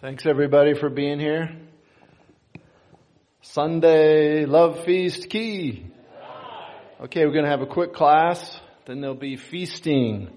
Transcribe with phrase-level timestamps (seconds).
[0.00, 1.56] Thanks everybody for being here.
[3.40, 5.90] Sunday Love Feast ki.
[7.00, 10.28] Okay, we're going to have a quick class, then there'll be feasting.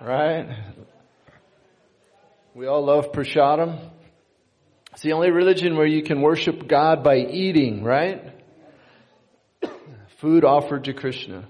[0.00, 0.48] Right?
[2.56, 3.88] We all love prasadam.
[4.94, 8.34] It's the only religion where you can worship God by eating, right?
[10.18, 11.48] Food offered to Krishna.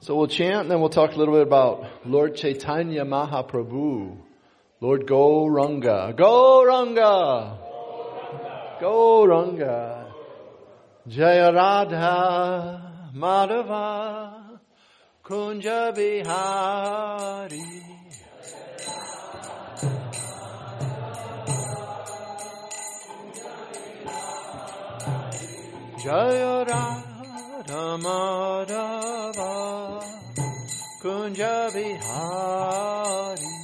[0.00, 4.22] So we'll chant and then we'll talk a little bit about Lord Chaitanya Mahaprabhu.
[4.80, 6.14] Lord Gauranga.
[6.14, 7.58] Gauranga.
[8.80, 10.04] Gauranga.
[11.08, 14.60] Jaya Radha Madhava
[15.24, 17.58] Kunja Bihari.
[26.04, 29.52] Jaya Radha Madhava
[31.02, 33.57] Kunja Bihari.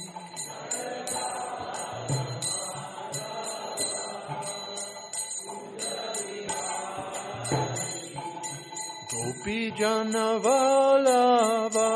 [9.45, 11.89] Gopi Janavalava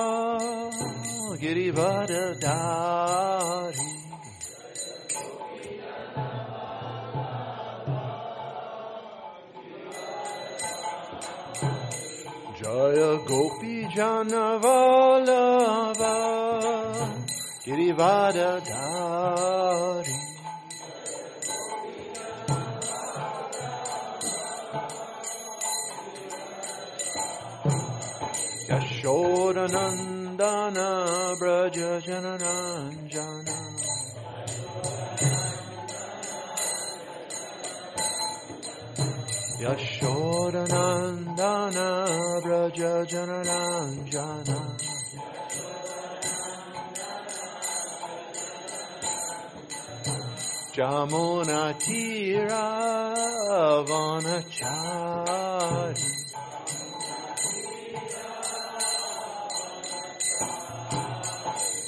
[1.42, 3.90] Girivadadari.
[12.62, 16.14] Jaya Gopi Janavalava
[17.66, 19.69] Girivadadari
[32.00, 33.58] Braja Janananjana
[39.60, 41.88] Yashodanandana
[42.44, 44.60] Braja Janananjana
[50.74, 52.68] Jamuna Tira
[53.90, 56.09] Vanachari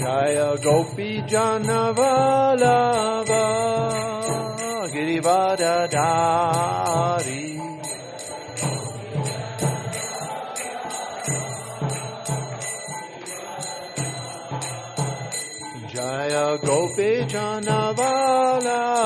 [0.00, 3.44] Jaya Gopi Janavalava
[4.92, 7.44] Girivadadari
[15.92, 18.99] Jaya Gopi Janavalava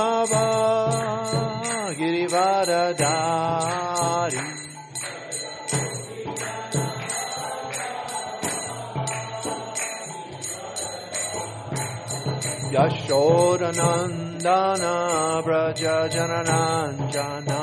[13.09, 17.61] Yashodanandana Braja Janananjana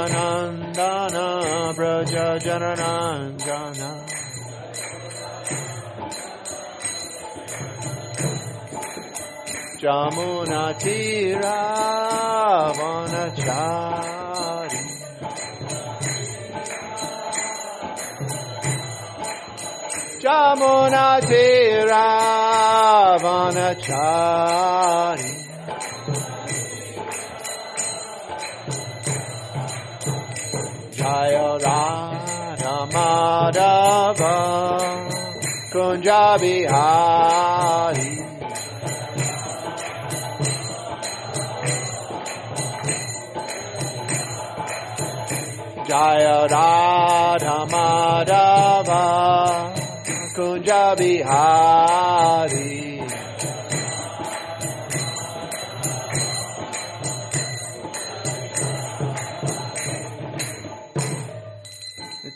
[0.00, 3.90] Yashodanandana Braja Janananjana
[9.80, 11.58] Jamuna Tira
[12.76, 14.19] Vanachari
[20.30, 22.06] Jamuna Tira
[23.22, 24.80] Vanachari
[30.98, 34.36] Jaya Radha Madhava
[35.72, 38.10] Kunja Bihari
[45.88, 49.00] Jaya Radha Madhava
[50.96, 52.80] Bihari.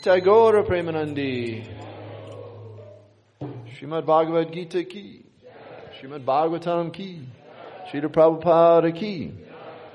[0.05, 1.67] Tagore Premanandi.
[3.73, 5.25] Srimad Bhagavad Gita ki.
[5.99, 7.27] Srimad Bhagavatam ki.
[7.89, 9.31] Srila Prabhupada ki.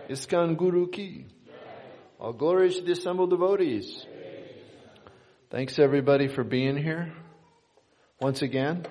[0.09, 1.27] ISKCON Guru ki.
[2.19, 4.05] All glories to the assembled devotees.
[5.51, 7.13] Thanks everybody for being here.
[8.21, 8.87] Once again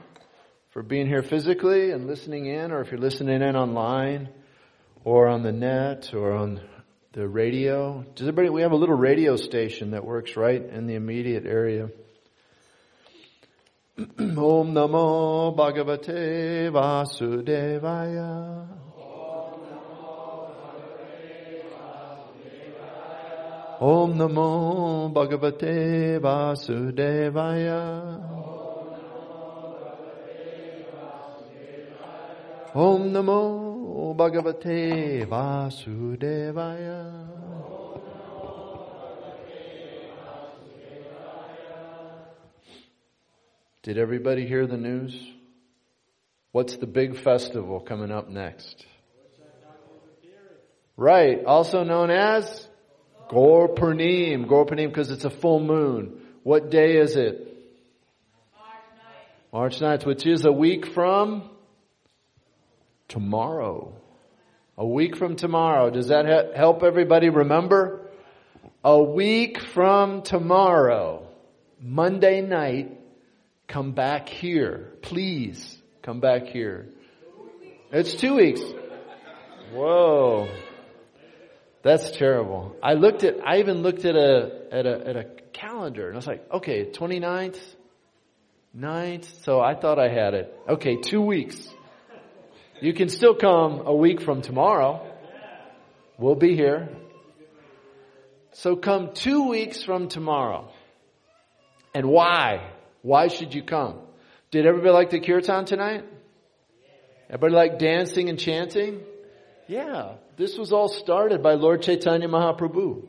[0.71, 4.27] for being here physically and listening in, or if you're listening in online
[5.03, 6.59] or on the net or on
[7.13, 8.03] the radio.
[8.15, 11.91] Does everybody, we have a little radio station that works right in the immediate area.
[13.99, 18.67] Om Namo Bhagavate Vasudevaya.
[23.79, 27.19] Om Namo Bhagavate Vasudevaya.
[32.79, 37.27] Om Namo Bhagavate Vasudevaya.
[43.83, 45.13] Did everybody hear the news?
[46.53, 48.85] What's the big festival coming up next?
[50.95, 52.65] Right, also known as
[53.27, 54.47] Gaur Purnima.
[54.47, 56.21] Gaur Purnima because it's a full moon.
[56.43, 57.45] What day is it?
[59.51, 61.58] March 9th, which is a week from
[63.09, 63.93] tomorrow.
[64.77, 65.89] A week from tomorrow.
[65.89, 68.07] Does that help everybody remember?
[68.83, 71.27] A week from tomorrow,
[71.81, 72.97] Monday night,
[73.67, 74.93] come back here.
[75.01, 76.87] Please come back here.
[77.91, 78.61] It's two weeks.
[79.73, 80.47] Whoa.
[81.81, 82.75] That's terrible.
[82.81, 86.17] I looked at, I even looked at a, at a, at a calendar and I
[86.17, 87.59] was like, okay, 29th,
[88.77, 89.43] 9th.
[89.43, 90.57] So I thought I had it.
[90.69, 91.67] Okay, two weeks.
[92.81, 95.05] You can still come a week from tomorrow.
[96.17, 96.89] We'll be here.
[98.53, 100.71] So come two weeks from tomorrow.
[101.93, 102.71] And why?
[103.01, 103.99] Why should you come?
[104.51, 106.05] Did everybody like the kirtan tonight?
[107.29, 109.01] Everybody like dancing and chanting?
[109.67, 113.05] Yeah, this was all started by Lord Chaitanya Mahaprabhu.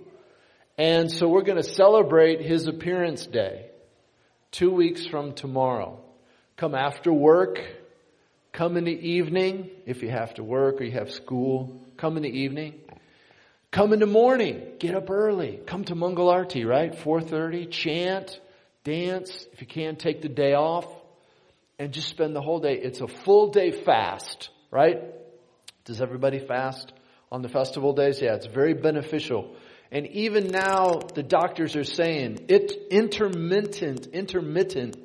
[0.76, 3.70] And so we're going to celebrate his appearance day
[4.50, 6.00] two weeks from tomorrow.
[6.56, 7.60] Come after work,
[8.52, 11.80] come in the evening if you have to work or you have school.
[11.96, 12.80] Come in the evening.
[13.70, 14.72] Come in the morning.
[14.78, 15.60] Get up early.
[15.66, 16.92] Come to Mangalarti, right?
[16.92, 17.70] 4.30.
[17.70, 18.40] Chant,
[18.84, 19.46] dance.
[19.52, 20.86] If you can, take the day off
[21.78, 22.74] and just spend the whole day.
[22.74, 24.98] It's a full day fast, right?
[25.84, 26.92] Does everybody fast
[27.30, 28.20] on the festival days?
[28.20, 29.54] Yeah, it's very beneficial.
[29.92, 34.96] And even now, the doctors are saying it intermittent, intermittent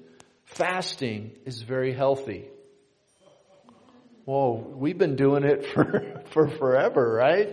[0.46, 2.50] fasting is very healthy.
[4.26, 7.50] Whoa, we've been doing it for, for forever, right?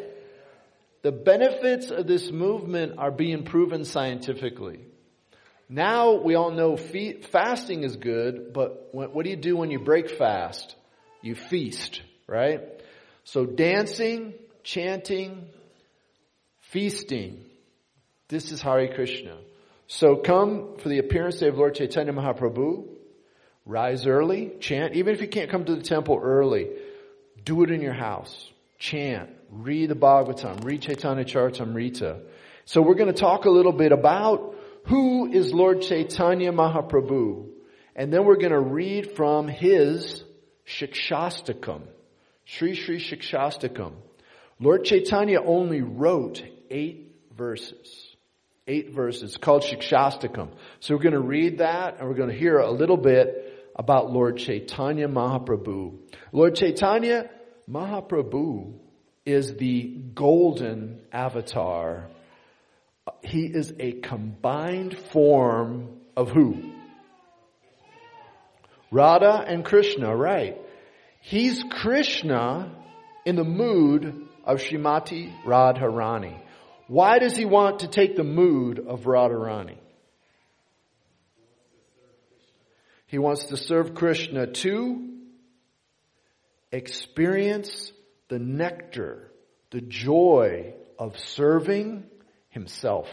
[1.03, 4.81] The benefits of this movement are being proven scientifically.
[5.69, 9.79] Now we all know fe- fasting is good, but what do you do when you
[9.79, 10.77] break fast?
[11.23, 12.61] You feast, right?
[13.25, 14.35] So dancing,
[14.65, 15.47] chanting,
[16.61, 17.45] feasting.
[18.29, 19.37] This is Hare Krishna.
[19.87, 22.89] So come for the appearance day of Lord Chaitanya Mahaprabhu.
[23.65, 24.95] Rise early, chant.
[24.95, 26.71] Even if you can't come to the temple early,
[27.45, 28.51] do it in your house.
[28.79, 29.31] Chant.
[29.51, 30.65] Read the Bhagavatam.
[30.65, 32.23] Read Chaitanya Charitamrita.
[32.65, 34.57] So we're going to talk a little bit about
[34.87, 37.49] who is Lord Chaitanya Mahaprabhu.
[37.95, 40.25] And then we're going to read from his
[40.67, 41.83] Shikshastakam.
[42.45, 43.93] Sri Sri Shikshastakam.
[44.59, 48.09] Lord Chaitanya only wrote eight verses.
[48.67, 50.51] Eight verses called Shikshastakam.
[50.81, 54.13] So we're going to read that and we're going to hear a little bit about
[54.13, 55.99] Lord Chaitanya Mahaprabhu.
[56.33, 57.31] Lord Chaitanya
[57.69, 58.75] Mahaprabhu
[59.25, 59.83] is the
[60.15, 62.09] golden avatar.
[63.23, 66.73] He is a combined form of who?
[68.91, 70.57] Radha and Krishna, right.
[71.21, 72.75] He's Krishna
[73.25, 76.39] in the mood of Srimati Radharani.
[76.89, 79.77] Why does he want to take the mood of Radharani?
[83.13, 85.07] He wants to serve Krishna to
[86.73, 87.93] experience
[88.29, 89.31] the nectar,
[89.71, 92.05] the joy of serving
[92.49, 93.11] himself.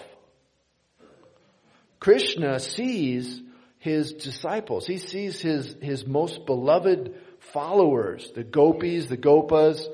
[2.00, 3.42] Krishna sees
[3.80, 4.88] his disciples.
[4.88, 7.16] He sees his, his most beloved
[7.52, 9.86] followers, the gopis, the gopas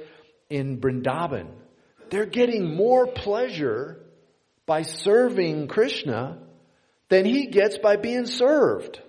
[0.52, 1.48] in Vrindavan.
[2.12, 4.06] They're getting more pleasure
[4.68, 6.38] by serving Krishna
[7.10, 9.02] than he gets by being served.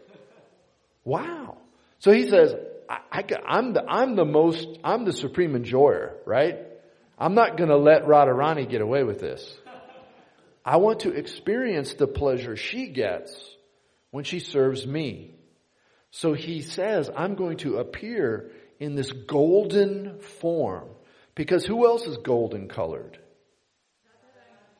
[1.06, 1.58] Wow.
[2.00, 2.52] So he says,
[2.90, 6.58] I, am the, I'm the most, I'm the supreme enjoyer, right?
[7.16, 9.56] I'm not going to let Radharani get away with this.
[10.64, 13.32] I want to experience the pleasure she gets
[14.10, 15.36] when she serves me.
[16.10, 20.88] So he says, I'm going to appear in this golden form.
[21.36, 23.16] Because who else is golden colored?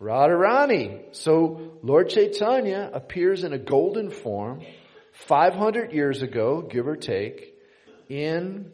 [0.00, 1.14] Radharani.
[1.14, 4.62] So Lord Chaitanya appears in a golden form
[5.24, 7.54] 500 years ago, give or take,
[8.08, 8.70] in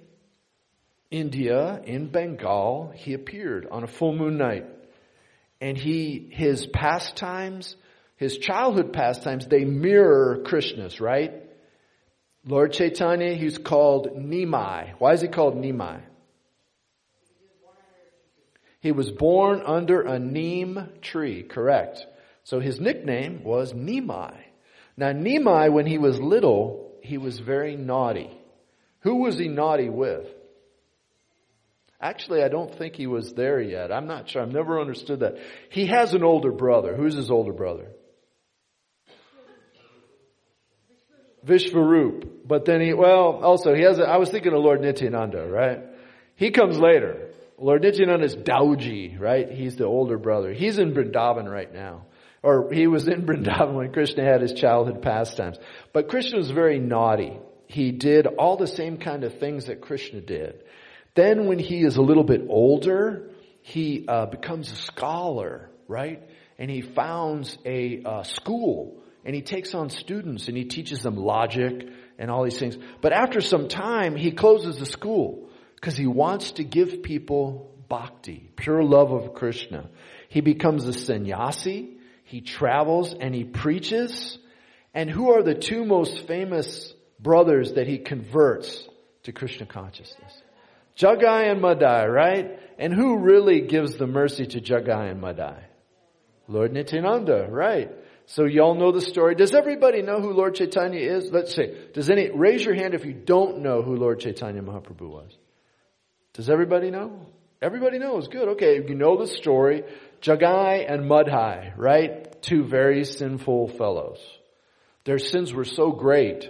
[1.10, 4.66] India, in Bengal, he appeared on a full moon night.
[5.60, 7.76] And he, his pastimes,
[8.16, 11.32] his childhood pastimes, they mirror Krishna's, right?
[12.44, 14.94] Lord Chaitanya, he's called Nimai.
[14.98, 16.00] Why is he called Nimai?
[18.80, 22.04] He was born under a neem tree, correct.
[22.42, 24.34] So his nickname was Nimai.
[24.96, 28.30] Now Nimai, when he was little, he was very naughty.
[29.00, 30.26] Who was he naughty with?
[32.00, 33.92] Actually, I don't think he was there yet.
[33.92, 34.42] I'm not sure.
[34.42, 35.36] I've never understood that.
[35.70, 36.96] He has an older brother.
[36.96, 37.92] Who's his older brother?
[41.46, 42.28] Vishvarup.
[42.46, 45.80] But then he, well, also he has, a, I was thinking of Lord Nityananda, right?
[46.34, 47.30] He comes later.
[47.58, 49.50] Lord Nityananda is Dauji, right?
[49.50, 50.52] He's the older brother.
[50.52, 52.06] He's in Vrindavan right now.
[52.42, 55.58] Or he was in Vrindavan when Krishna had his childhood pastimes.
[55.92, 57.38] But Krishna was very naughty.
[57.66, 60.64] He did all the same kind of things that Krishna did.
[61.14, 63.30] Then when he is a little bit older,
[63.60, 66.22] he uh, becomes a scholar, right?
[66.58, 71.16] And he founds a uh, school and he takes on students and he teaches them
[71.16, 72.76] logic and all these things.
[73.00, 78.50] But after some time, he closes the school because he wants to give people bhakti,
[78.56, 79.88] pure love of Krishna.
[80.28, 81.98] He becomes a sannyasi.
[82.24, 84.38] He travels and he preaches.
[84.94, 88.86] And who are the two most famous brothers that he converts
[89.24, 90.32] to Krishna consciousness?
[90.96, 92.58] Jagai and Madai, right?
[92.78, 95.64] And who really gives the mercy to Jagai and Madai?
[96.48, 97.90] Lord Nityananda, right?
[98.26, 99.34] So y'all know the story.
[99.34, 101.30] Does everybody know who Lord Chaitanya is?
[101.30, 101.74] Let's see.
[101.92, 105.36] Does any, raise your hand if you don't know who Lord Chaitanya Mahaprabhu was.
[106.34, 107.26] Does everybody know?
[107.60, 108.28] Everybody knows.
[108.28, 108.48] Good.
[108.50, 108.76] Okay.
[108.76, 109.84] You know the story.
[110.22, 112.40] Jagai and Madhai, right?
[112.42, 114.18] Two very sinful fellows.
[115.04, 116.48] Their sins were so great.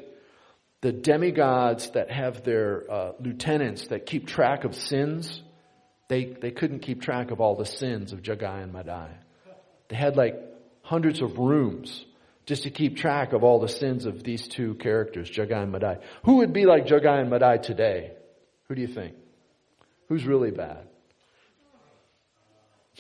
[0.83, 5.43] The demigods that have their uh, lieutenants that keep track of sins,
[6.09, 9.11] they, they couldn't keep track of all the sins of Jagai and Madai.
[9.89, 10.35] They had like
[10.83, 12.05] hundreds of rooms
[12.45, 15.99] just to keep track of all the sins of these two characters, Jagai and Madai.
[16.25, 18.13] Who would be like Jagai and Madai today?
[18.69, 19.15] Who do you think?
[20.09, 20.89] Who's really bad?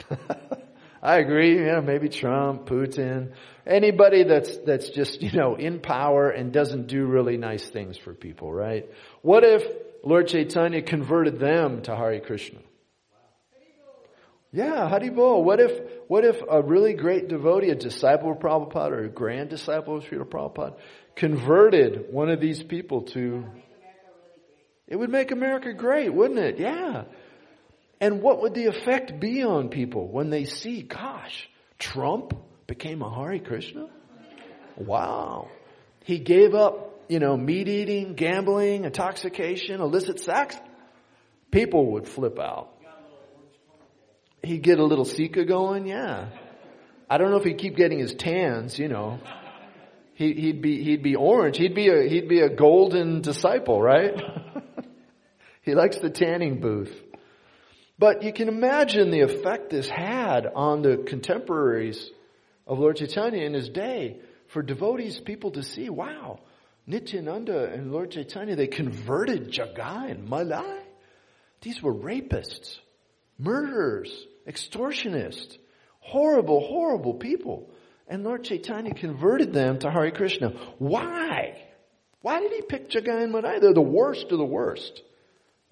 [1.03, 1.57] I agree.
[1.57, 3.33] You know, maybe Trump, Putin,
[3.67, 8.15] anybody that's that's just you know in power and doesn't do really nice things for
[8.15, 8.89] people, right?
[9.23, 9.63] What if
[10.05, 12.61] Lord Chaitanya converted them to Hare Krishna?
[14.55, 15.43] Yeah, Haribol.
[15.45, 19.49] What if, what if a really great devotee, a disciple of Prabhupada or a grand
[19.49, 20.77] disciple of Srila Prabhupada
[21.17, 23.47] converted one of these people to,
[24.87, 26.59] it would make America great, wouldn't it?
[26.59, 27.05] Yeah.
[28.03, 32.35] And what would the effect be on people when they see, gosh, Trump
[32.67, 33.89] became a Hare Krishna?
[34.77, 35.49] Wow.
[36.05, 40.55] He gave up, you know, meat eating, gambling, intoxication, illicit sex.
[41.51, 42.73] People would flip out
[44.43, 46.29] he'd get a little sikha going, yeah.
[47.09, 49.21] I don't know if he'd keep getting his tans, you know.
[50.15, 51.57] He, he'd be, he'd be orange.
[51.57, 54.15] He'd be a, he'd be a golden disciple, right?
[55.63, 57.02] he likes the tanning booth.
[58.03, 62.11] But you can imagine the effect this had on the contemporaries
[62.67, 64.19] of Lord Chaitanya in his day
[64.49, 66.41] for devotees, people to see, wow,
[66.85, 70.81] Nityananda and Lord Chaitanya, they converted Jagai and Madai.
[71.61, 72.77] These were rapists,
[73.39, 74.13] murderers,
[74.49, 75.57] extortionists,
[76.01, 77.71] horrible, horrible people.
[78.09, 80.49] And Lord Chaitanya converted them to Hare Krishna.
[80.79, 81.57] Why?
[82.21, 83.61] Why did he pick Jagai and Madai?
[83.61, 85.03] They're the worst of the worst.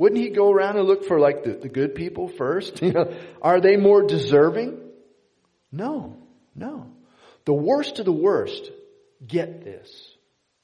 [0.00, 2.83] Wouldn't he go around and look for like the, the good people first?
[3.42, 4.80] Are they more deserving?
[5.71, 6.16] No,
[6.54, 6.87] no.
[7.45, 8.71] The worst of the worst
[9.25, 9.90] get this.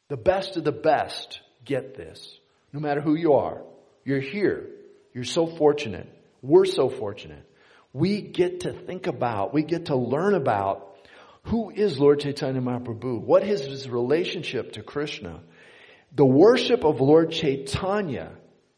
[0.08, 2.38] The best of the best get this.
[2.72, 3.62] No matter who you are,
[4.04, 4.70] you're here.
[5.12, 6.08] You're so fortunate.
[6.40, 7.46] We're so fortunate
[7.96, 10.96] we get to think about, we get to learn about
[11.44, 13.22] who is Lord Chaitanya Mahaprabhu?
[13.22, 15.40] What is his relationship to Krishna?
[16.14, 18.32] The worship of Lord Chaitanya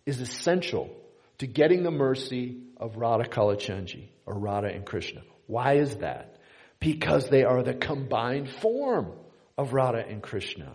[0.09, 0.91] is essential
[1.37, 5.21] to getting the mercy of Radha Kalachandji or Radha and Krishna.
[5.47, 6.39] Why is that?
[6.81, 9.13] Because they are the combined form
[9.59, 10.73] of Radha and Krishna.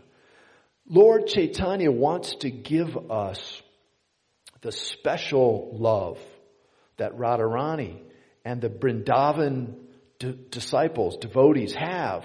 [0.88, 3.62] Lord Chaitanya wants to give us
[4.62, 6.20] the special love
[6.98, 8.02] that Radharani
[8.46, 9.74] and the Brindavan
[10.20, 12.24] d- disciples, devotees have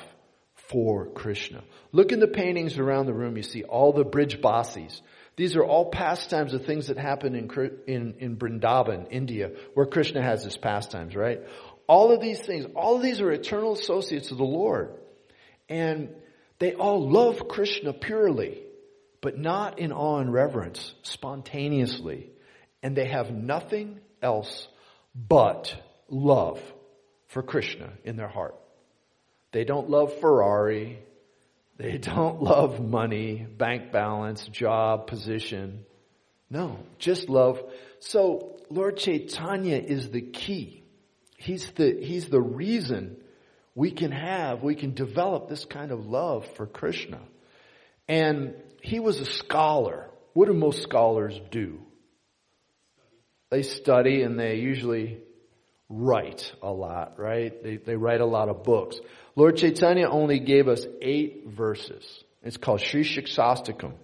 [0.55, 1.65] for Krishna.
[1.91, 3.39] Look in the paintings around the room.
[3.39, 5.01] You see all the Brijbasis.
[5.39, 7.49] These are all pastimes of things that happen in,
[7.87, 11.41] in, in Brindavan, India, where Krishna has his pastimes, right?
[11.87, 14.95] All of these things, all of these are eternal associates of the Lord.
[15.69, 16.11] And
[16.59, 18.59] they all love Krishna purely.
[19.21, 22.31] but not in awe and reverence, spontaneously.
[22.83, 24.69] And they have nothing else
[25.15, 25.75] but
[26.09, 26.61] love
[27.29, 28.55] for Krishna in their heart.
[29.53, 31.01] They don't love Ferrari.
[31.79, 35.85] They don't love money, bank balance, job, position.
[36.51, 37.63] No, just love.
[38.01, 40.83] So Lord Chaitanya is the key.
[41.37, 43.17] He's the, he's the reason
[43.75, 47.21] we can have, we can develop this kind of love for Krishna.
[48.09, 50.11] And he was a scholar.
[50.33, 51.81] What do most scholars do?
[53.51, 55.19] They study and they usually
[55.89, 57.63] write a lot, right?
[57.63, 58.99] They, they write a lot of books.
[59.37, 62.25] Lord Chaitanya only gave us eight verses.
[62.43, 63.95] It's called Sri Shikshastakam.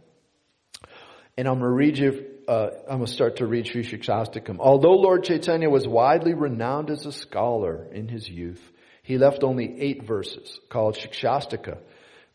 [1.36, 4.58] And I'm to read you, uh, I'm to start to read Sri Shikshastakam.
[4.60, 8.62] Although Lord Chaitanya was widely renowned as a scholar in his youth,
[9.02, 11.78] he left only eight verses called Shikshastaka.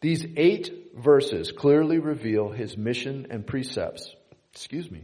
[0.01, 4.13] These eight verses clearly reveal his mission and precepts.
[4.53, 5.03] Excuse me.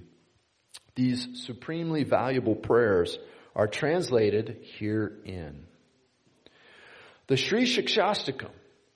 [0.95, 3.17] These supremely valuable prayers
[3.55, 5.65] are translated herein.
[7.27, 8.51] The Sri Shikshastakam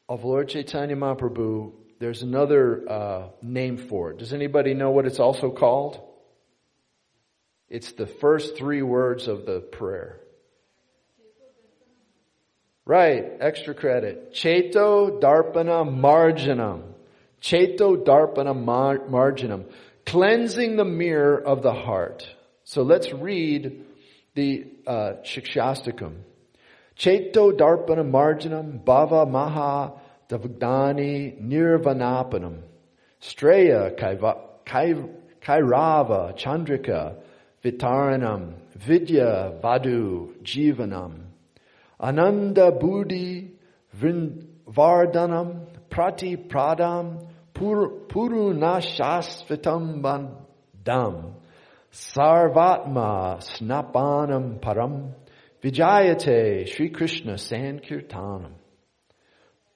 [0.07, 4.17] of Lord Chaitanya Mahaprabhu, there's another uh, name for it.
[4.17, 5.99] Does anybody know what it's also called?
[7.69, 10.19] It's the first three words of the prayer.
[12.85, 14.33] Right, extra credit.
[14.33, 16.81] Cheto Darpana Marjanam.
[17.39, 19.65] Cheto Darpana mar- Marjanam.
[20.05, 22.27] Cleansing the mirror of the heart.
[22.63, 23.85] So let's read
[24.35, 26.13] the uh, Shikshastakam.
[26.97, 29.93] Cheto Darpana Marjanam Bhava Maha
[30.29, 32.61] Davagdani Nirvanapanam.
[33.21, 33.95] Streya
[35.41, 37.15] Kairava Chandrika
[37.63, 41.13] Vitaranam Vidya Vadu Jivanam.
[41.99, 43.51] Ananda Buddhi
[43.97, 51.33] Vardhanam Prati Pradam Purunashasvatam Bandam
[51.91, 55.13] Sarvatma Snapanam Param
[55.63, 58.51] Vijayate Sri Krishna Sankirtanam.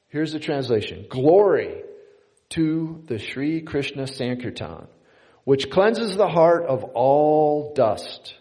[0.10, 1.06] Here's the translation.
[1.10, 1.82] Glory
[2.50, 4.88] to the Sri Krishna Sankirtan,
[5.44, 8.36] which cleanses the heart of all dust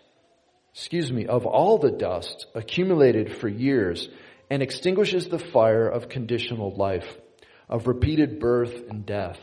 [0.75, 4.09] excuse me, of all the dust accumulated for years
[4.51, 7.17] and extinguishes the fire of conditional life,
[7.69, 9.39] of repeated birth and death.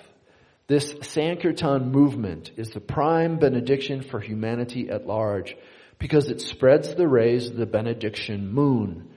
[0.69, 5.57] This Sankirtan movement is the prime benediction for humanity at large
[5.97, 9.09] because it spreads the rays of the benediction moon.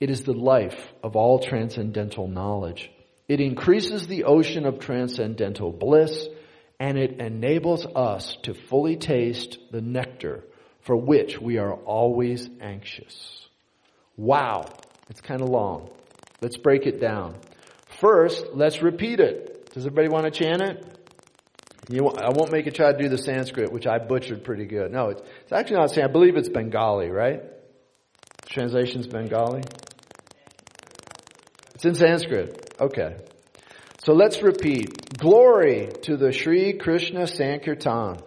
[0.00, 2.90] It is the life of all transcendental knowledge.
[3.28, 6.26] It increases the ocean of transcendental bliss
[6.80, 10.42] and it enables us to fully taste the nectar
[10.80, 13.46] for which we are always anxious.
[14.16, 14.64] Wow.
[15.10, 15.90] It's kind of long.
[16.40, 17.36] Let's break it down.
[18.00, 19.70] First, let's repeat it.
[19.74, 20.93] Does everybody want to chant it?
[21.88, 24.90] You, I won't make you try to do the Sanskrit, which I butchered pretty good.
[24.90, 26.10] No, it's, it's actually not Sanskrit.
[26.10, 27.42] I believe it's Bengali, right?
[28.46, 29.62] Translation's Bengali.
[31.74, 32.74] It's in Sanskrit.
[32.80, 33.16] Okay.
[34.04, 35.18] So let's repeat.
[35.18, 38.18] Glory to the Sri Krishna Sankirtan.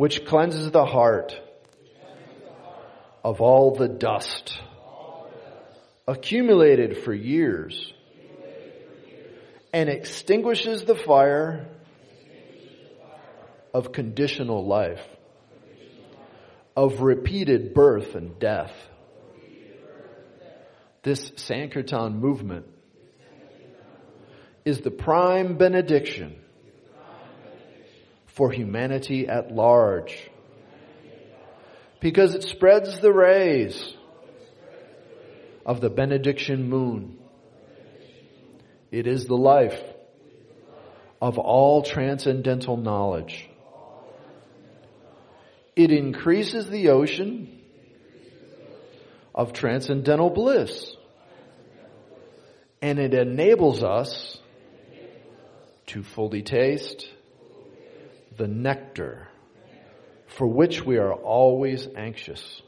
[0.00, 1.38] which cleanses the heart
[3.22, 4.58] of all the dust
[6.08, 7.92] accumulated for years
[9.72, 11.68] and extinguishes the fire
[13.72, 15.04] of conditional life,
[16.76, 18.72] of repeated birth and death.
[21.02, 22.66] This Sankirtan movement
[24.64, 26.36] is the prime benediction
[28.26, 30.30] for humanity at large.
[32.00, 33.94] Because it spreads the rays
[35.64, 37.19] of the benediction moon.
[38.90, 39.80] It is the life
[41.20, 43.48] of all transcendental knowledge.
[45.76, 47.60] It increases the ocean
[49.34, 50.96] of transcendental bliss.
[52.82, 54.38] And it enables us
[55.86, 57.08] to fully taste
[58.36, 59.28] the nectar
[60.26, 62.62] for which we are always anxious.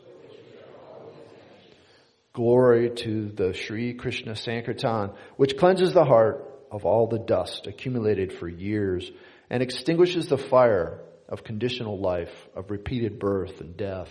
[2.33, 8.33] Glory to the Sri Krishna Sankirtan, which cleanses the heart of all the dust accumulated
[8.33, 9.11] for years
[9.51, 14.09] and extinguishes the fire of conditional life, of repeated birth and death.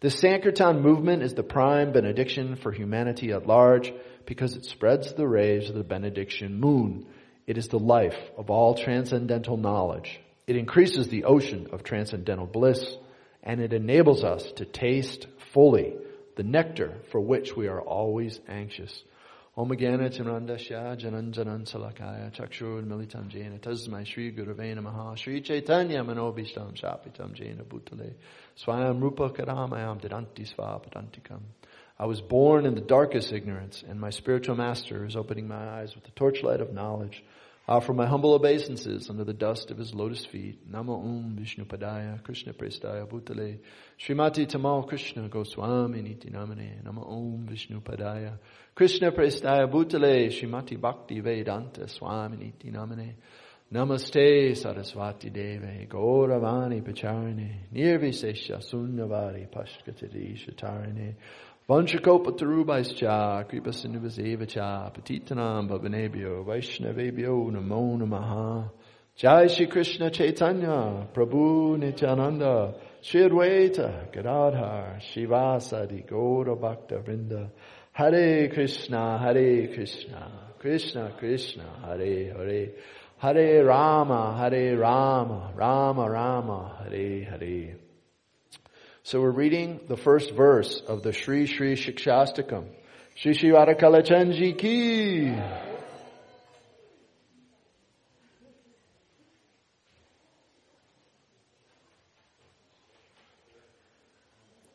[0.00, 3.92] The Sankirtan movement is the prime benediction for humanity at large
[4.24, 7.06] because it spreads the rays of the benediction moon.
[7.46, 12.96] It is the life of all transcendental knowledge it increases the ocean of transcendental bliss
[13.42, 15.94] and it enables us to taste fully
[16.38, 19.02] the nectar for which we are always anxious.
[19.56, 26.80] Om Gana Chanandasya Jananjanan Salakaya Chakshur Militam Jena Tasmai Shri Gurave Namaha Shri Chaitanya Manobishtam
[26.80, 28.14] Shapitam Jena Bhutale
[28.56, 31.40] Swayam Rupa Karamayam Didanti Svapadantikam
[31.98, 35.96] I was born in the darkest ignorance, and my spiritual master is opening my eyes
[35.96, 37.24] with the torchlight of knowledge.
[37.68, 40.70] Uh, Offer my humble obeisances under the dust of his lotus feet.
[40.70, 43.58] Namo Om Vishnu Padaya Krishna Prestaya Bhutale
[43.98, 48.38] Srimati Tamal Krishna Goswami Niti Namane Namo Om Vishnu Padaya
[48.74, 53.14] Krishna Prestaya Bhutale Srimati Bhakti Vedanta Swami Niti Namane
[53.72, 60.38] Namaste Saraswati Deve Gauravani Pacharine Nirvisesha Sunnavari Pashkatari
[61.68, 68.70] Shatarine Vanchakopatarubhaischa, Kripasinubhasevacha, Patitanam Bhavanebhyo, Vaishnavebhyo, Namo Namaha.
[69.16, 77.50] Jai Shri Krishna Chaitanya, Prabhu Nityananda, Shri Advaita, Gadadhar, Srivasadi, Gaura Bhakta Vrinda,
[77.92, 82.68] Hare Krishna, Hare Krishna, Krishna Krishna, Hare Hare,
[83.18, 87.87] Hare Rama, Hare Rama, Rama Rama, Hare Hare.
[89.08, 92.66] So we're reading the first verse of the Sri Sri Shikshastakam.
[93.16, 95.34] Sri Sri Radhakalachandji ki.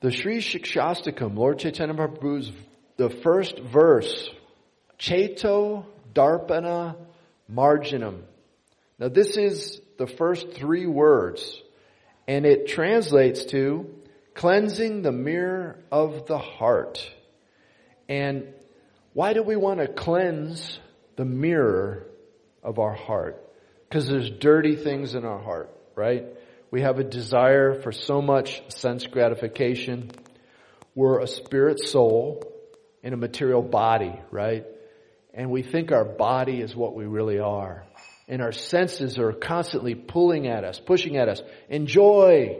[0.02, 2.52] The Sri Shikshastakam, Lord Chaitanya Mahaprabhu's,
[2.98, 4.32] the first verse,
[4.98, 6.96] Cheto Darpana
[7.54, 8.24] Marjanam.
[8.98, 11.62] Now this is the first three words,
[12.28, 14.00] and it translates to
[14.36, 17.10] cleansing the mirror of the heart.
[18.10, 18.54] And
[19.14, 20.80] why do we want to cleanse
[21.16, 22.08] the mirror
[22.64, 23.40] of our heart?
[23.88, 26.26] Because there's dirty things in our heart, right?
[26.72, 30.10] We have a desire for so much sense gratification.
[30.96, 32.44] We're a spirit soul
[33.04, 34.66] in a material body, right?
[35.34, 37.84] And we think our body is what we really are.
[38.28, 41.42] And our senses are constantly pulling at us, pushing at us.
[41.70, 42.58] Enjoy,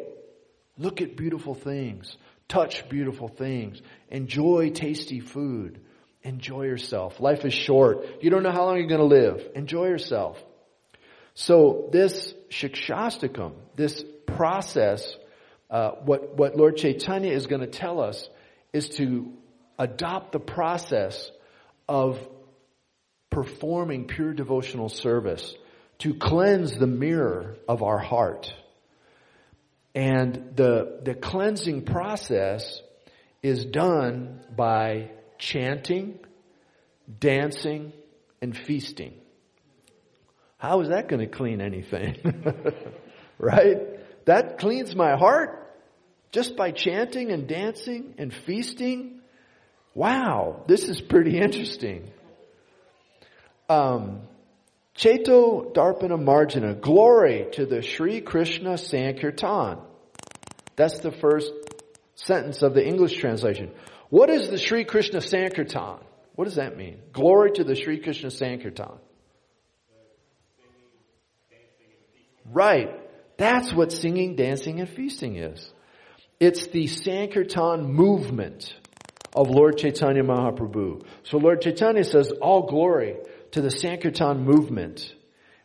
[0.78, 2.18] Look at beautiful things.
[2.48, 3.82] Touch beautiful things.
[4.10, 5.80] Enjoy tasty food.
[6.24, 7.20] Enjoy yourself.
[7.20, 8.06] Life is short.
[8.22, 9.52] You don't know how long you're going to live.
[9.56, 10.44] Enjoy yourself.
[11.34, 15.16] So this shikshastakam, this process,
[15.70, 18.30] uh, what, what Lord Chaitanya is going to tell us
[18.72, 19.34] is to
[19.78, 21.32] adopt the process
[21.90, 22.20] of
[23.30, 25.56] performing pure devotional service
[26.00, 28.54] to cleanse the mirror of our heart.
[29.96, 32.82] And the, the cleansing process
[33.42, 36.20] is done by chanting,
[37.20, 37.94] dancing,
[38.42, 39.14] and feasting.
[40.58, 42.18] How is that going to clean anything?
[43.38, 43.78] right?
[44.26, 45.60] That cleans my heart
[46.32, 49.20] just by chanting and dancing and feasting.
[49.94, 52.10] Wow, this is pretty interesting.
[53.70, 54.22] Um,
[54.96, 59.80] Cheto Darpana Marjana, glory to the Sri Krishna Sankirtan.
[60.76, 61.52] That's the first
[62.16, 63.72] sentence of the English translation.
[64.10, 66.00] What is the Sri Krishna Sankirtan?
[66.36, 67.00] What does that mean?
[67.12, 69.00] Glory to the Sri Krishna Sankirtan.
[72.46, 72.90] Right.
[73.38, 75.72] That's what singing, dancing, and feasting is.
[76.40, 78.76] It's the Sankirtan movement
[79.36, 81.04] of Lord Chaitanya Mahaprabhu.
[81.24, 83.16] So Lord Chaitanya says, all glory
[83.54, 85.14] to the Sankirtan movement,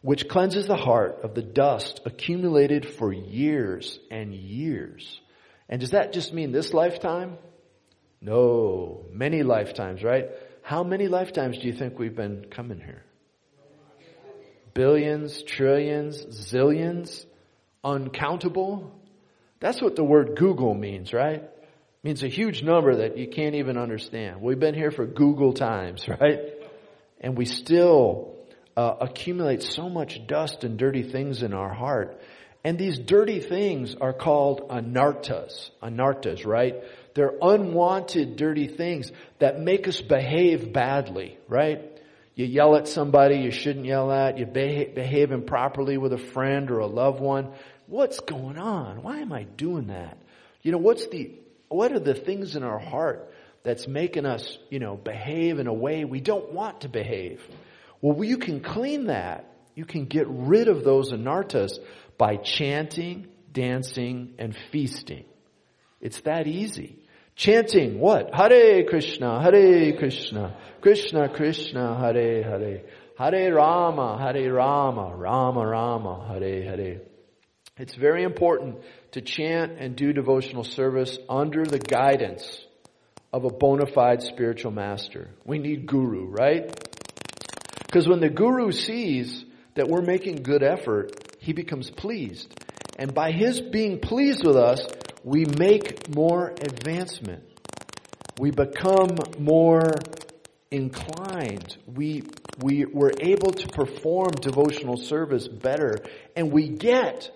[0.03, 5.21] which cleanses the heart of the dust accumulated for years and years.
[5.69, 7.39] And does that just mean this lifetime?
[8.21, 10.29] No, many lifetimes, right?
[10.63, 13.03] How many lifetimes do you think we've been coming here?
[14.75, 17.25] Billions, trillions, zillions,
[17.83, 18.93] uncountable?
[19.61, 21.43] That's what the word googol means, right?
[21.43, 24.43] It means a huge number that you can't even understand.
[24.43, 26.58] We've been here for googol times, right?
[27.21, 28.37] And we still
[28.77, 32.21] uh, accumulate so much dust and dirty things in our heart.
[32.65, 35.71] And these dirty things are called anarthas.
[35.83, 36.77] Anarthas, right?
[37.15, 41.81] They're unwanted dirty things that make us behave badly, right?
[42.35, 44.39] You yell at somebody you shouldn't yell at.
[44.39, 47.53] You behave, behave improperly with a friend or a loved one.
[47.87, 49.03] What's going on?
[49.03, 50.19] Why am I doing that?
[50.63, 51.33] You know, what's the,
[51.69, 53.33] what are the things in our heart
[53.69, 57.47] that's making us, you know, behave in a way we don't want to behave.
[58.01, 59.45] Well, you can clean that.
[59.75, 61.79] You can get rid of those anarthas
[62.17, 65.27] by chanting, dancing, and feasting.
[66.01, 66.99] It's that easy.
[67.37, 68.31] Chanting what?
[68.33, 72.83] Hare Krishna, Hare Krishna, Krishna Krishna, Hare Hare,
[73.19, 77.01] Hare Rama, Hare Rama, Rama Rama, Hare Hare.
[77.77, 78.79] It's very important
[79.13, 82.65] to chant and do devotional service under the guidance
[83.33, 85.31] of a bona fide spiritual master.
[85.45, 86.67] We need guru, right?
[87.87, 92.53] Because when the guru sees that we're making good effort, he becomes pleased.
[92.99, 94.87] And by his being pleased with us,
[95.25, 97.45] we make more advancement.
[98.39, 99.93] We become more
[100.71, 101.77] inclined.
[101.87, 102.25] We,
[102.61, 105.99] we, we're able to perform devotional service better
[106.37, 107.31] and we get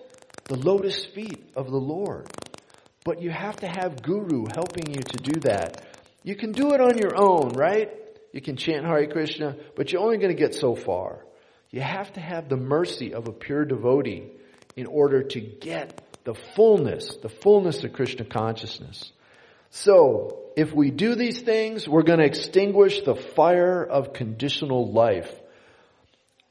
[0.45, 2.27] the lotus feet of the Lord.
[3.03, 5.85] But you have to have guru helping you to do that.
[6.23, 7.91] You can do it on your own, right?
[8.31, 11.25] You can chant Hare Krishna, but you're only going to get so far.
[11.69, 14.31] You have to have the mercy of a pure devotee
[14.75, 19.11] in order to get the fullness, the fullness of Krishna consciousness.
[19.69, 25.31] So, if we do these things, we're going to extinguish the fire of conditional life.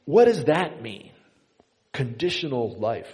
[0.04, 1.12] What does that mean?
[1.92, 3.12] Conditional life.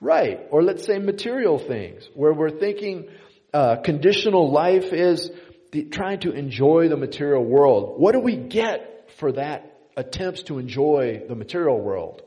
[0.00, 0.40] Right.
[0.50, 3.08] Or let's say material things, where we're thinking
[3.54, 5.30] uh, conditional life is
[5.72, 7.98] the, trying to enjoy the material world.
[7.98, 12.22] What do we get for that attempts to enjoy the material world?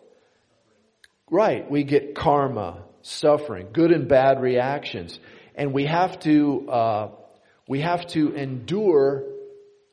[1.30, 1.70] Right.
[1.70, 5.20] We get karma, suffering, good and bad reactions,
[5.54, 7.12] and we have to uh,
[7.68, 9.26] we have to endure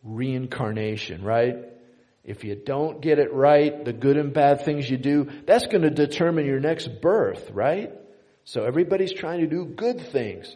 [0.02, 1.22] reincarnation.
[1.22, 1.56] Right.
[2.26, 5.82] If you don't get it right, the good and bad things you do, that's going
[5.82, 7.92] to determine your next birth, right?
[8.44, 10.54] So everybody's trying to do good things.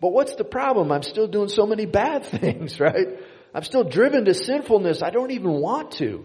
[0.00, 0.92] But what's the problem?
[0.92, 3.18] I'm still doing so many bad things, right?
[3.52, 5.02] I'm still driven to sinfulness.
[5.02, 6.24] I don't even want to.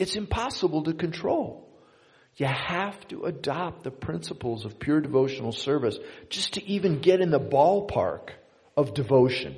[0.00, 1.68] It's impossible to control.
[2.36, 5.96] You have to adopt the principles of pure devotional service
[6.28, 8.30] just to even get in the ballpark
[8.76, 9.56] of devotion.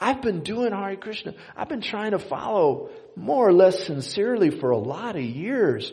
[0.00, 1.34] I've been doing Hare Krishna.
[1.56, 5.92] I've been trying to follow more or less sincerely for a lot of years.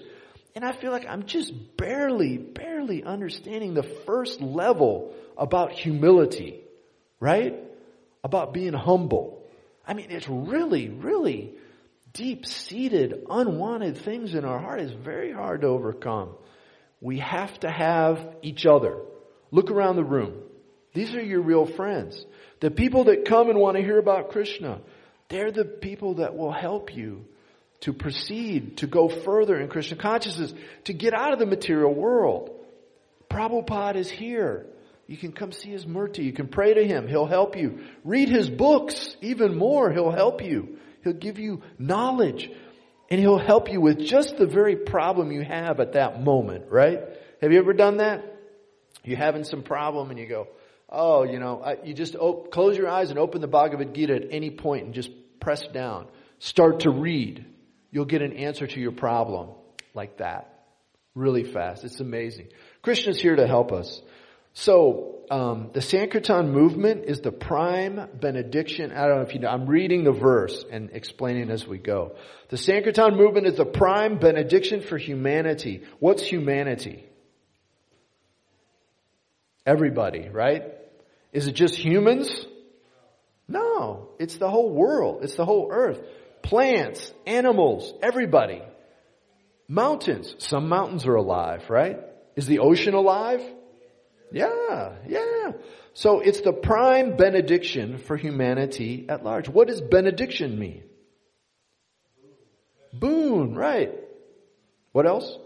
[0.56, 6.62] And I feel like I'm just barely, barely understanding the first level about humility,
[7.20, 7.56] right?
[8.24, 9.44] About being humble.
[9.86, 11.56] I mean, it's really, really
[12.14, 16.30] deep seated, unwanted things in our heart is very hard to overcome.
[17.02, 18.98] We have to have each other.
[19.52, 20.42] Look around the room.
[20.96, 22.26] These are your real friends.
[22.62, 24.80] The people that come and want to hear about Krishna,
[25.30, 27.26] they're the people that will help you
[27.82, 30.54] to proceed, to go further in Krishna consciousness,
[30.86, 32.50] to get out of the material world.
[33.30, 34.66] Prabhupada is here.
[35.06, 36.24] You can come see his murti.
[36.24, 37.10] You can pray to him.
[37.10, 37.82] He'll help you.
[38.06, 39.18] Read his books.
[39.22, 40.80] Even more, he'll help you.
[41.04, 42.50] He'll give you knowledge.
[43.12, 47.02] And he'll help you with just the very problem you have at that moment, right?
[47.42, 48.24] Have you ever done that?
[49.04, 50.48] You're having some problem and you go,
[50.90, 54.16] oh, you know, I, you just op- close your eyes and open the Bhagavad Gita
[54.16, 56.08] at any point and just press down.
[56.40, 57.46] Start to read.
[57.92, 59.50] You'll get an answer to your problem
[59.94, 60.52] like that.
[61.14, 61.84] Really fast.
[61.84, 62.50] It's amazing.
[62.82, 64.02] Krishna's here to help us.
[64.54, 68.92] So, um, the Sankirtan movement is the prime benediction.
[68.92, 72.16] I don't know if you know, I'm reading the verse and explaining as we go.
[72.50, 75.84] The Sankirtan movement is the prime benediction for humanity.
[76.00, 77.06] What's humanity?
[79.66, 80.75] Everybody, right?
[81.36, 82.30] Is it just humans?
[83.46, 85.22] No, it's the whole world.
[85.22, 86.02] It's the whole earth.
[86.42, 88.62] Plants, animals, everybody.
[89.68, 90.34] Mountains.
[90.38, 92.00] Some mountains are alive, right?
[92.38, 93.42] Is the ocean alive?
[94.32, 95.52] Yeah, yeah.
[95.94, 99.50] So it's the prime benediction for humanity at large.
[99.50, 100.84] What does benediction mean?
[102.94, 103.94] Boon, right.
[104.94, 105.38] What else?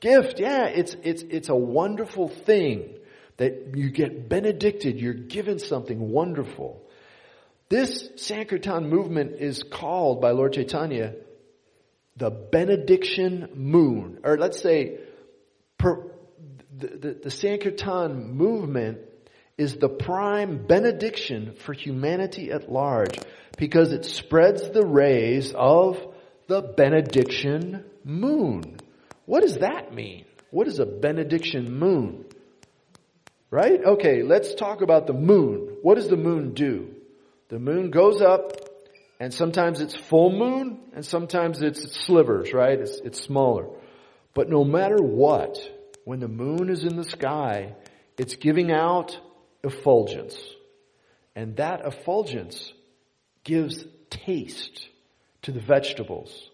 [0.00, 2.96] Gift, yeah, it's, it's, it's a wonderful thing
[3.36, 6.82] that you get benedicted, you're given something wonderful.
[7.68, 11.14] This Sankirtan movement is called by Lord Chaitanya
[12.16, 14.98] the benediction moon, or let's say
[15.78, 16.10] per,
[16.76, 18.98] the, the, the Sankirtan movement
[19.56, 23.18] is the prime benediction for humanity at large
[23.56, 25.98] because it spreads the rays of
[26.48, 28.78] the benediction moon.
[29.24, 30.24] What does that mean?
[30.50, 32.26] What is a benediction moon?
[33.52, 33.84] Right?
[33.84, 35.76] Okay, let's talk about the moon.
[35.82, 36.88] What does the moon do?
[37.50, 38.52] The moon goes up
[39.20, 42.80] and sometimes it's full moon and sometimes it's slivers, right?
[42.80, 43.68] It's, it's smaller.
[44.32, 45.58] But no matter what,
[46.06, 47.74] when the moon is in the sky,
[48.16, 49.20] it's giving out
[49.62, 50.42] effulgence.
[51.36, 52.72] And that effulgence
[53.44, 54.88] gives taste
[55.42, 56.48] to the vegetables.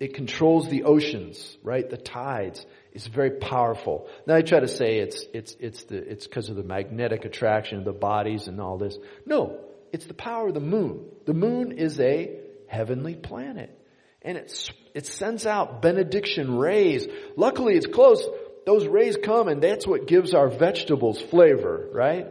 [0.00, 1.88] It controls the oceans, right?
[1.88, 2.66] The tides.
[2.94, 4.06] It's very powerful.
[4.24, 7.78] Now I try to say it's, it's, it's the, it's because of the magnetic attraction
[7.78, 8.96] of the bodies and all this.
[9.26, 9.58] No,
[9.92, 11.04] it's the power of the moon.
[11.26, 13.76] The moon is a heavenly planet.
[14.22, 17.06] And it's, it sends out benediction rays.
[17.36, 18.24] Luckily it's close.
[18.64, 22.28] those rays come and that's what gives our vegetables flavor, right?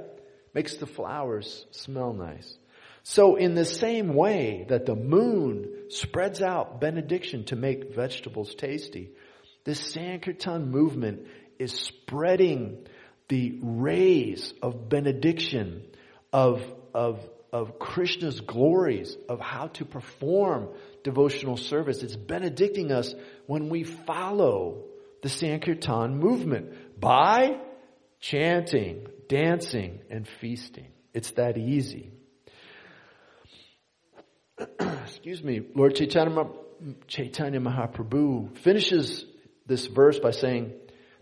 [0.54, 2.58] Makes the flowers smell nice.
[3.04, 9.12] So in the same way that the moon spreads out benediction to make vegetables tasty,
[9.64, 12.86] this Sankirtan movement is spreading
[13.30, 15.84] the rays of benediction,
[16.32, 16.62] of,
[16.94, 17.20] of,
[17.52, 20.70] of Krishna's glories, of how to perform
[21.04, 22.04] devotional service.
[22.04, 23.14] It's benedicting us
[23.48, 24.84] when we follow
[25.22, 27.60] the Sankirtan movement by
[28.20, 30.88] chanting, dancing, and feasting.
[31.14, 32.12] It's that easy.
[34.80, 36.46] Excuse me, Lord Chaitanya,
[37.08, 39.26] Chaitanya Mahaprabhu finishes
[39.66, 40.74] this verse by saying,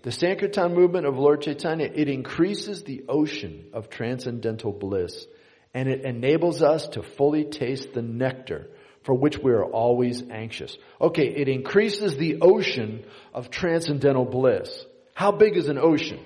[0.03, 5.27] the Sankirtan movement of Lord Chaitanya, it increases the ocean of transcendental bliss
[5.73, 8.67] and it enables us to fully taste the nectar
[9.03, 10.75] for which we are always anxious.
[10.99, 14.85] Okay, it increases the ocean of transcendental bliss.
[15.13, 16.19] How big is an ocean?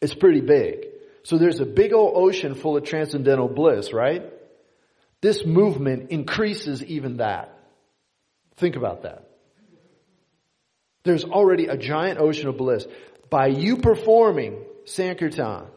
[0.00, 0.86] It's pretty big.
[1.22, 4.22] So there's a big old ocean full of transcendental bliss, right?
[5.20, 7.54] This movement increases even that.
[8.56, 9.27] Think about that.
[11.08, 12.86] There's already a giant ocean of bliss.
[13.30, 15.68] By you performing Sankirtan,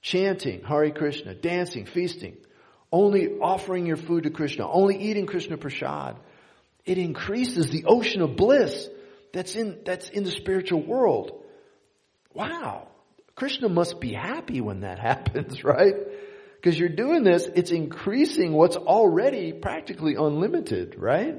[0.00, 2.38] chanting Hare Krishna, dancing, feasting,
[2.90, 6.16] only offering your food to Krishna, only eating Krishna prasad,
[6.86, 8.88] it increases the ocean of bliss
[9.34, 11.42] that's in, that's in the spiritual world.
[12.32, 12.88] Wow.
[13.34, 15.94] Krishna must be happy when that happens, right?
[16.54, 21.36] Because you're doing this, it's increasing what's already practically unlimited, right?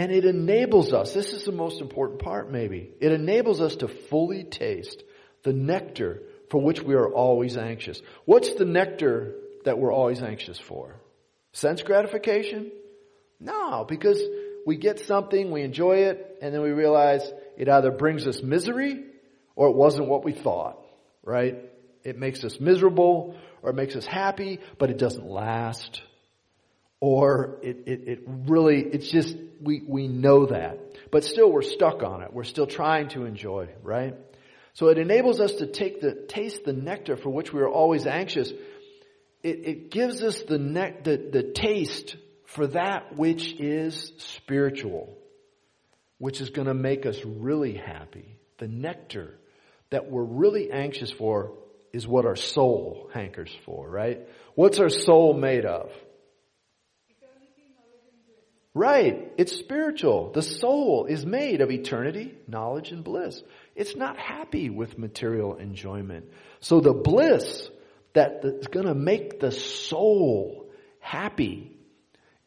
[0.00, 3.86] And it enables us, this is the most important part maybe, it enables us to
[3.86, 5.04] fully taste
[5.42, 8.00] the nectar for which we are always anxious.
[8.24, 9.34] What's the nectar
[9.66, 10.98] that we're always anxious for?
[11.52, 12.72] Sense gratification?
[13.40, 14.22] No, because
[14.64, 19.04] we get something, we enjoy it, and then we realize it either brings us misery
[19.54, 20.82] or it wasn't what we thought,
[21.22, 21.58] right?
[22.04, 26.00] It makes us miserable or it makes us happy, but it doesn't last.
[27.00, 30.78] Or it, it, it really, it's just, we, we know that.
[31.10, 32.32] But still we're stuck on it.
[32.32, 34.16] We're still trying to enjoy, right?
[34.74, 38.06] So it enables us to take the, taste the nectar for which we are always
[38.06, 38.50] anxious.
[39.42, 45.16] It, it gives us the, ne- the, the taste for that which is spiritual,
[46.18, 48.36] which is going to make us really happy.
[48.58, 49.38] The nectar
[49.90, 51.52] that we're really anxious for
[51.92, 54.28] is what our soul hankers for, right?
[54.54, 55.90] What's our soul made of?
[58.72, 59.32] Right.
[59.36, 60.30] It's spiritual.
[60.32, 63.42] The soul is made of eternity, knowledge, and bliss.
[63.74, 66.26] It's not happy with material enjoyment.
[66.60, 67.68] So the bliss
[68.12, 71.76] that is going to make the soul happy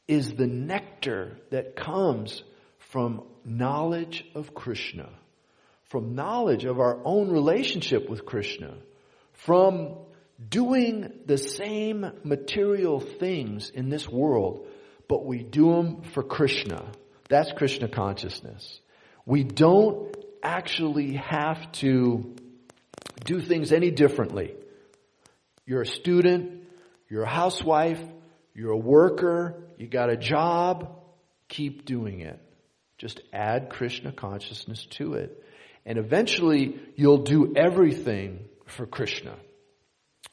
[0.08, 2.44] is the nectar that comes
[2.78, 5.10] from knowledge of Krishna,
[5.86, 8.76] from knowledge of our own relationship with Krishna,
[9.34, 9.96] from
[10.50, 14.68] doing the same material things in this world
[15.08, 16.92] but we do them for Krishna.
[17.30, 18.80] That's Krishna consciousness.
[19.26, 22.36] We don't actually have to
[23.24, 24.56] do things any differently.
[25.66, 26.64] You're a student,
[27.10, 28.02] you're a housewife,
[28.54, 31.00] you're a worker, you got a job,
[31.48, 32.40] keep doing it.
[32.98, 35.44] Just add Krishna consciousness to it.
[35.86, 39.36] And eventually you'll do everything for Krishna.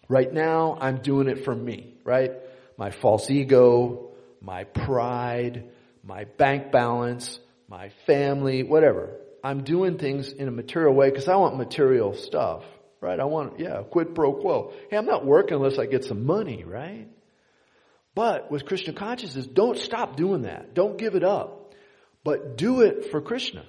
[0.09, 2.33] Right now, I'm doing it for me, right?
[2.77, 4.10] My false ego,
[4.41, 5.71] my pride,
[6.03, 9.17] my bank balance, my family, whatever.
[9.43, 12.65] I'm doing things in a material way because I want material stuff,
[13.01, 13.19] right?
[13.19, 14.73] I want, yeah, quid pro quo.
[14.91, 17.09] Hey, I'm not working unless I get some money, right?
[18.15, 20.75] But with Krishna consciousness, don't stop doing that.
[20.75, 21.73] Don't give it up.
[22.23, 23.65] But do it for Krishna.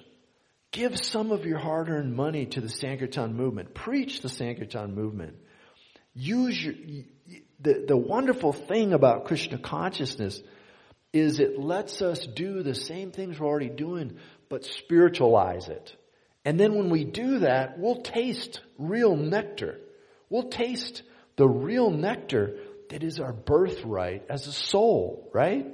[0.72, 3.74] Give some of your hard-earned money to the Sankirtan movement.
[3.74, 5.36] Preach the Sankirtan movement.
[6.14, 6.74] Use your,
[7.60, 10.40] the, the wonderful thing about Krishna consciousness
[11.12, 14.16] is it lets us do the same things we're already doing,
[14.48, 15.94] but spiritualize it.
[16.44, 19.78] And then when we do that, we'll taste real nectar.
[20.28, 21.02] We'll taste
[21.36, 22.56] the real nectar
[22.88, 25.66] that is our birthright as a soul, right?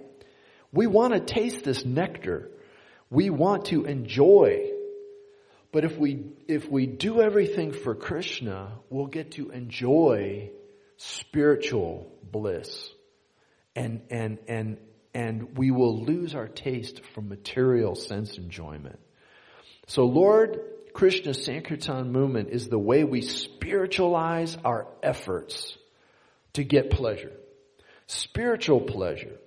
[0.72, 2.50] We want to taste this nectar.
[3.10, 4.70] We want to enjoy.
[5.72, 10.50] But if we, if we do everything for Krishna, we'll get to enjoy
[10.96, 12.90] spiritual bliss
[13.74, 14.78] and, and, and,
[15.18, 19.00] and we will lose our taste for material sense enjoyment.
[19.88, 20.60] So Lord
[20.92, 25.76] Krishna's Sankirtan movement is the way we spiritualize our efforts
[26.52, 27.32] to get pleasure.
[28.06, 29.38] Spiritual pleasure.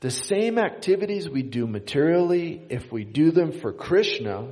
[0.00, 4.48] The same activities we do materially, if we do them for Krishna,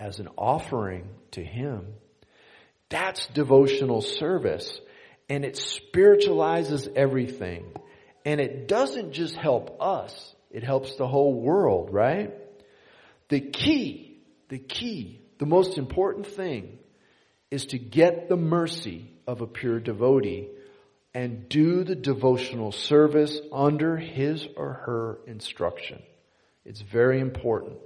[0.00, 1.88] as an offering to Him.
[2.88, 4.80] That's devotional service.
[5.28, 7.74] And it spiritualizes everything.
[8.24, 12.32] And it doesn't just help us, it helps the whole world, right?
[13.28, 14.18] The key,
[14.48, 16.78] the key, the most important thing
[17.50, 20.48] is to get the mercy of a pure devotee
[21.14, 26.02] and do the devotional service under his or her instruction.
[26.64, 27.78] It's very important.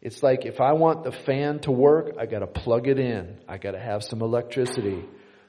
[0.00, 3.38] It's like if I want the fan to work, I gotta plug it in.
[3.46, 5.04] I gotta have some electricity.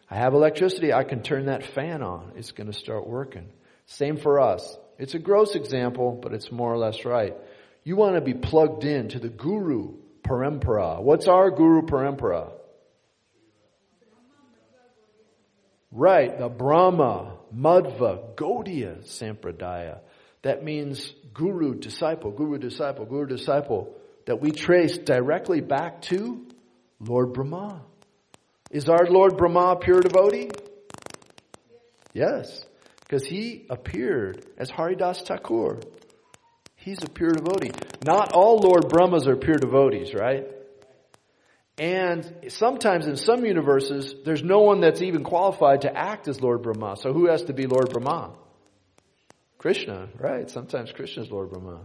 [0.10, 2.34] I have electricity, I can turn that fan on.
[2.36, 3.48] It's gonna start working.
[3.86, 4.78] Same for us.
[4.98, 7.36] It's a gross example, but it's more or less right.
[7.84, 11.02] You want to be plugged in to the Guru Parampara.
[11.02, 12.52] What's our Guru Parampara?
[15.92, 20.00] Right, the Brahma, Madhva, Gaudiya Sampradaya.
[20.44, 23.94] That means guru, disciple, guru, disciple, guru, disciple,
[24.26, 26.48] that we trace directly back to
[27.00, 27.82] Lord Brahma.
[28.70, 30.52] Is our Lord Brahma a pure devotee?
[32.14, 32.66] Yes,
[33.12, 35.82] because he appeared as Haridas Thakur.
[36.78, 37.72] He's a pure devotee.
[38.06, 40.48] Not all Lord Brahmas are pure devotees, right?
[41.78, 46.62] And sometimes in some universes, there's no one that's even qualified to act as Lord
[46.62, 46.96] Brahma.
[46.96, 48.34] So who has to be Lord Brahma?
[49.58, 50.50] Krishna, right?
[50.50, 51.82] Sometimes Krishna is Lord Brahma.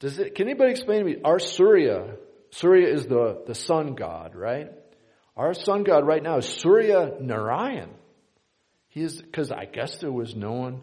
[0.00, 1.16] Does it, can anybody explain to me?
[1.22, 2.14] Our Surya,
[2.50, 4.72] Surya is the, the sun god, right?
[5.36, 7.90] Our sun god right now is Surya Narayan.
[8.98, 10.80] He is, cause I guess there was no one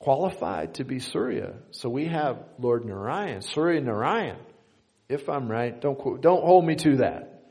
[0.00, 1.54] qualified to be Surya.
[1.70, 4.38] So we have Lord Narayan, Surya Narayan.
[5.08, 7.44] If I'm right, don't, don't hold me to that.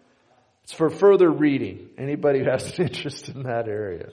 [0.66, 1.92] It's for further reading.
[1.98, 4.10] Anybody who has an interest in that area.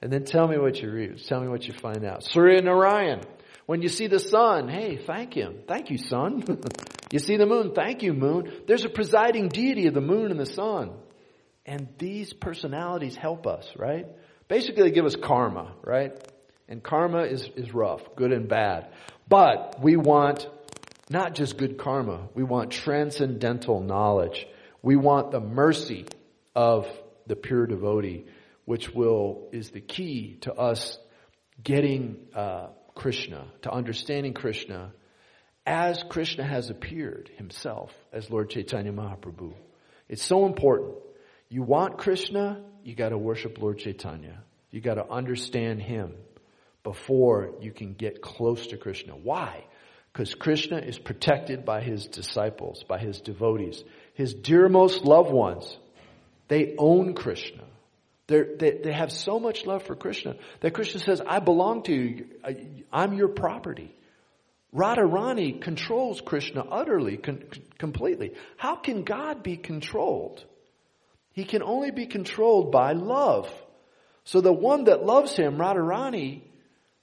[0.00, 1.20] And then tell me what you read.
[1.26, 2.22] Tell me what you find out.
[2.22, 3.22] Surya Narayan.
[3.66, 5.62] When you see the sun, hey, thank him.
[5.66, 6.44] Thank you, sun.
[7.10, 8.52] you see the moon, thank you, moon.
[8.68, 10.92] There's a presiding deity of the moon and the sun.
[11.66, 14.06] And these personalities help us, right?
[14.48, 16.12] Basically, they give us karma, right?
[16.68, 18.88] And karma is, is rough, good and bad.
[19.28, 20.48] But we want
[21.10, 22.28] not just good karma.
[22.34, 24.46] We want transcendental knowledge.
[24.82, 26.06] We want the mercy
[26.54, 26.86] of
[27.26, 28.26] the pure devotee,
[28.64, 30.98] which will, is the key to us
[31.62, 34.92] getting, uh, Krishna, to understanding Krishna
[35.66, 39.54] as Krishna has appeared himself as Lord Chaitanya Mahaprabhu.
[40.08, 40.96] It's so important.
[41.48, 44.42] You want Krishna, you gotta worship Lord Chaitanya.
[44.70, 46.14] You gotta understand him
[46.82, 49.16] before you can get close to Krishna.
[49.16, 49.64] Why?
[50.12, 53.82] Because Krishna is protected by his disciples, by his devotees.
[54.12, 55.76] His dearmost loved ones,
[56.48, 57.64] they own Krishna.
[58.26, 62.26] They, they have so much love for Krishna that Krishna says, I belong to you.
[62.92, 63.94] I'm your property.
[64.74, 67.18] Radharani controls Krishna utterly,
[67.78, 68.32] completely.
[68.56, 70.44] How can God be controlled?
[71.34, 73.52] He can only be controlled by love.
[74.22, 76.42] So the one that loves him, Radharani,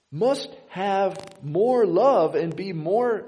[0.09, 3.25] must have more love and be more,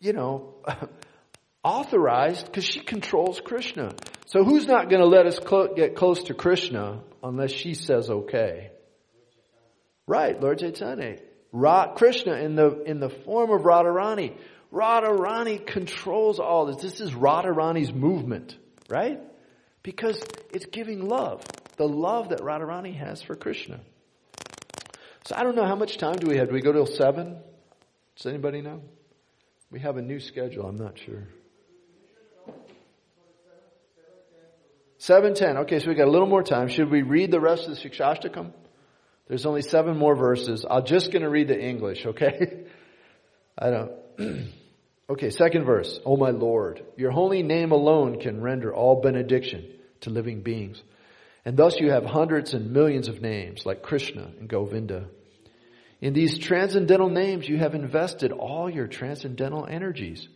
[0.00, 0.56] you know,
[1.64, 3.94] authorized because she controls Krishna.
[4.26, 5.38] So who's not going to let us
[5.76, 8.72] get close to Krishna unless she says okay?
[10.08, 11.18] Right, Lord Chaitanya.
[11.52, 14.36] Ra- Krishna in the, in the form of Radharani.
[14.72, 16.82] Radharani controls all this.
[16.82, 19.20] This is Radharani's movement, right?
[19.84, 20.20] Because
[20.52, 21.44] it's giving love.
[21.76, 23.80] The love that Radharani has for Krishna.
[25.26, 26.48] So I don't know how much time do we have?
[26.48, 27.36] Do we go till seven?
[28.16, 28.80] Does anybody know?
[29.70, 30.66] We have a new schedule.
[30.66, 31.28] I'm not sure.
[34.98, 35.58] Seven ten.
[35.58, 36.68] Okay, so we got a little more time.
[36.68, 38.52] Should we read the rest of the Shikshashtakam?
[39.28, 40.64] There's only seven more verses.
[40.68, 42.06] I'm just going to read the English.
[42.06, 42.64] Okay.
[43.58, 43.92] I don't.
[45.08, 45.98] okay, second verse.
[46.04, 49.66] Oh my Lord, your holy name alone can render all benediction
[50.00, 50.82] to living beings.
[51.44, 55.06] And thus you have hundreds and millions of names like Krishna and Govinda.
[56.00, 60.28] In these transcendental names, you have invested all your transcendental energies.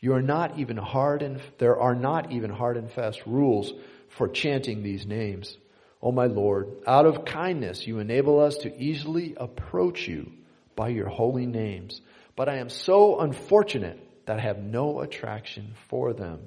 [0.00, 3.72] You are not even hard and, there are not even hard and fast rules
[4.08, 5.56] for chanting these names.
[6.02, 10.32] Oh my Lord, out of kindness, you enable us to easily approach you
[10.74, 12.00] by your holy names.
[12.36, 16.40] But I am so unfortunate that have no attraction for them.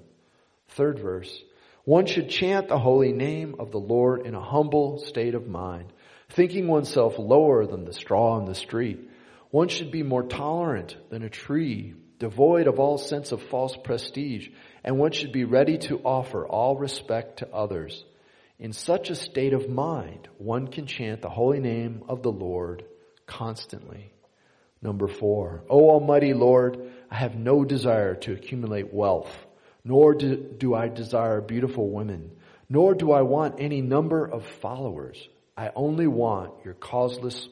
[0.69, 1.43] Third verse.
[1.85, 5.91] One should chant the holy name of the Lord in a humble state of mind,
[6.29, 9.09] thinking oneself lower than the straw in the street.
[9.51, 14.47] One should be more tolerant than a tree, devoid of all sense of false prestige,
[14.83, 18.05] and one should be ready to offer all respect to others.
[18.59, 22.85] In such a state of mind, one can chant the holy name of the Lord
[23.25, 24.13] constantly.
[24.81, 29.31] Number four, O Almighty Lord, I have no desire to accumulate wealth
[29.85, 32.31] nor do, do I desire beautiful women,
[32.69, 35.27] nor do I want any number of followers.
[35.55, 37.47] I only want your causeless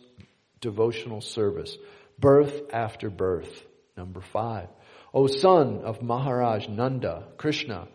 [0.61, 1.77] devotional service,
[2.17, 3.65] birth after birth.
[3.95, 4.69] Number five.
[5.13, 7.87] O son of Maharaj Nanda, Krishna,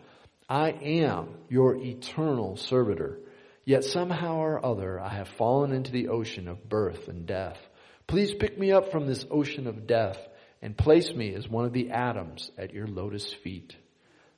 [0.47, 3.19] I am your eternal servitor.
[3.65, 7.57] Yet somehow or other I have fallen into the ocean of birth and death.
[8.05, 10.17] Please pick me up from this ocean of death
[10.61, 13.75] and place me as one of the atoms at your lotus feet.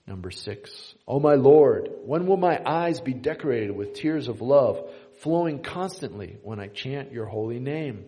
[0.07, 0.71] Number six.
[1.07, 4.89] Oh my Lord, when will my eyes be decorated with tears of love
[5.21, 8.05] flowing constantly when I chant your holy name?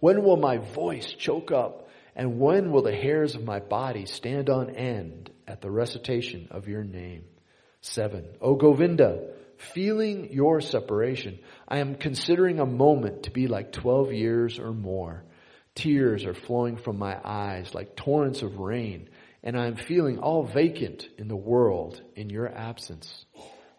[0.00, 4.50] When will my voice choke up and when will the hairs of my body stand
[4.50, 7.24] on end at the recitation of your name?
[7.80, 8.24] Seven.
[8.40, 9.34] O Govinda,
[9.72, 11.38] feeling your separation,
[11.68, 15.24] I am considering a moment to be like 12 years or more.
[15.78, 19.08] Tears are flowing from my eyes like torrents of rain,
[19.44, 23.24] and I am feeling all vacant in the world in your absence.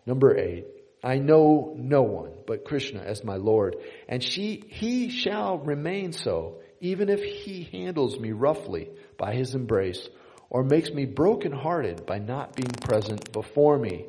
[0.06, 0.66] Number eight,
[1.04, 3.76] I know no one but Krishna as my Lord,
[4.08, 10.08] and she, he shall remain so, even if he handles me roughly by his embrace,
[10.50, 14.06] or makes me brokenhearted by not being present before me.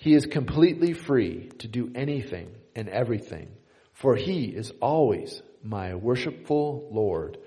[0.00, 3.48] He is completely free to do anything and everything,
[3.92, 7.38] for he is always my worshipful Lord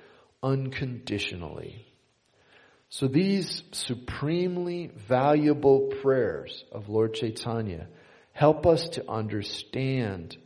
[0.44, 1.86] unconditionally.
[2.90, 7.88] So these supremely valuable prayers of Lord Chaitanya
[8.32, 10.38] help us to understand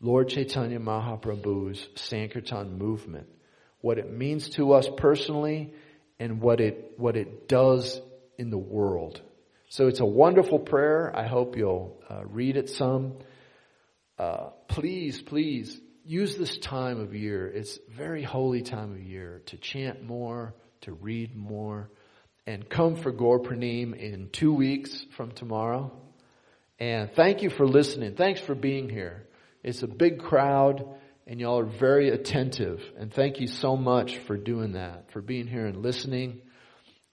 [0.00, 3.26] Lord Chaitanya Mahaprabhu's Sankirtan movement,
[3.80, 5.74] what it means to us personally
[6.18, 8.00] and what it, what it does
[8.38, 9.20] in the world.
[9.68, 11.14] So it's a wonderful prayer.
[11.14, 13.14] I hope you'll uh, read it some.
[14.18, 15.80] Uh, please, please
[16.10, 17.46] use this time of year.
[17.46, 21.88] It's very holy time of year to chant more, to read more,
[22.48, 25.92] and come for Gaur Purnima in two weeks from tomorrow.
[26.80, 28.16] And thank you for listening.
[28.16, 29.28] Thanks for being here.
[29.62, 30.84] It's a big crowd
[31.28, 32.82] and y'all are very attentive.
[32.98, 36.40] And thank you so much for doing that, for being here and listening.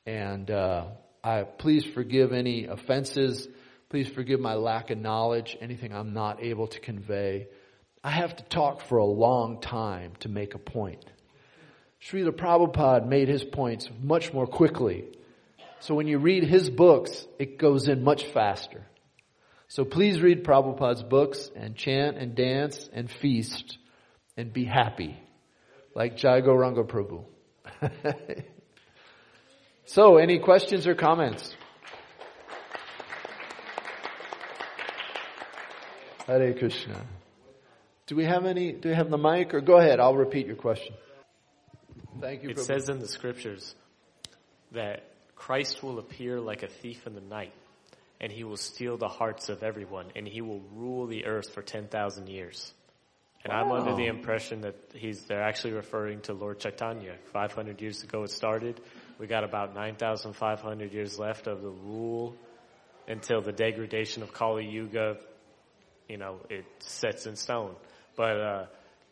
[0.08, 0.86] And, uh,
[1.24, 3.48] I, please forgive any offenses.
[3.90, 7.48] Please forgive my lack of knowledge, anything I'm not able to convey.
[8.08, 11.04] I have to talk for a long time to make a point.
[12.02, 15.04] Srila Prabhupada made his points much more quickly.
[15.82, 18.88] So when you read his books, it goes in much faster.
[19.68, 23.78] So please read Prabhupada's books and chant and dance and feast
[24.38, 25.20] and be happy.
[25.94, 27.26] Like Jai Gauranga Prabhu.
[29.86, 31.54] so any questions or comments?
[36.26, 37.06] Hare Krishna.
[38.08, 40.56] Do we have any, do we have the mic or go ahead, I'll repeat your
[40.56, 40.96] question.
[42.22, 42.50] Thank you.
[42.50, 43.76] It says in the scriptures
[44.72, 45.04] that
[45.36, 47.54] Christ will appear like a thief in the night
[48.22, 51.62] and he will steal the hearts of everyone and he will rule the earth for
[51.62, 52.74] 10,000 years.
[53.44, 53.64] And wow.
[53.64, 57.16] I'm under the impression that he's, they're actually referring to Lord Chaitanya.
[57.34, 58.80] 500 years ago it started.
[59.20, 62.36] We got about 9,500 years left of the rule
[63.06, 65.18] until the degradation of Kali Yuga,
[66.08, 67.76] you know, it sets in stone.
[68.18, 68.66] But uh,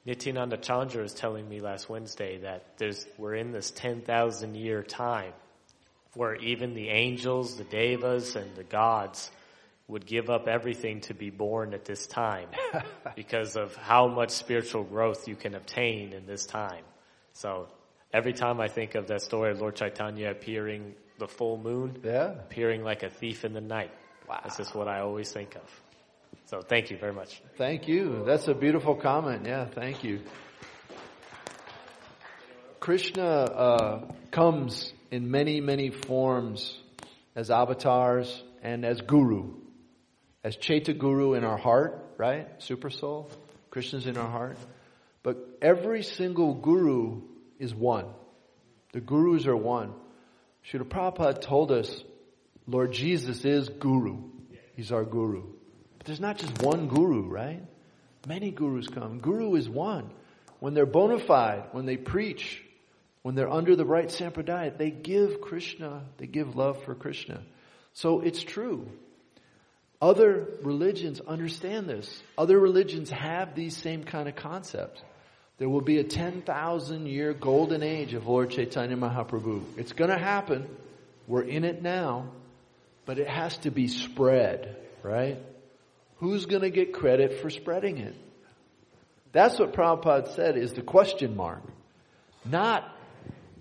[0.06, 4.84] Nityananda Chandra was telling me last Wednesday that there's we're in this ten thousand year
[4.84, 5.32] time
[6.16, 9.32] where even the angels, the devas, and the gods
[9.88, 12.50] would give up everything to be born at this time
[13.16, 16.84] because of how much spiritual growth you can obtain in this time.
[17.34, 17.68] So
[18.12, 22.32] every time I think of that story of Lord Chaitanya appearing the full moon, yeah.
[22.32, 23.92] appearing like a thief in the night.
[24.28, 24.40] Wow.
[24.44, 25.82] That's just what I always think of.
[26.46, 27.42] So thank you very much.
[27.58, 28.24] Thank you.
[28.26, 29.46] That's a beautiful comment.
[29.46, 30.22] Yeah, thank you.
[32.80, 36.78] Krishna uh, comes in many, many forms
[37.36, 39.56] as avatars and as guru,
[40.44, 42.48] as Chaitya Guru in our heart, right?
[42.62, 43.32] Super soul.
[43.72, 44.58] Krishna's in our heart.
[45.24, 47.24] But every single guru
[47.58, 48.06] is one.
[48.94, 49.94] The gurus are one.
[50.72, 52.04] Srila Prabhupada told us
[52.68, 54.24] Lord Jesus is guru.
[54.76, 55.44] He's our guru.
[56.06, 57.64] But there's not just one guru, right?
[58.28, 59.18] Many gurus come.
[59.18, 60.12] Guru is one.
[60.60, 62.64] When they're bona fide, when they preach,
[63.24, 67.42] when they're under the right sampradaya, they give Krishna, they give love for Krishna.
[67.94, 68.88] So it's true.
[70.00, 72.22] Other religions understand this.
[72.38, 75.02] Other religions have these same kind of concepts.
[75.58, 79.64] There will be a 10,000 year golden age of Lord Chaitanya Mahaprabhu.
[79.76, 80.68] It's gonna happen.
[81.26, 82.30] We're in it now,
[83.08, 85.40] but it has to be spread, right?
[86.26, 88.16] Who's going to get credit for spreading it?
[89.32, 91.62] That's what Prabhupada said is the question mark.
[92.44, 92.84] Not,